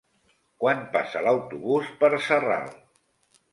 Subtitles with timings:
[0.63, 2.69] Quan passa l'autobús per Sarral?